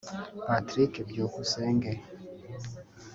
[0.45, 1.91] Patrick Byukusenge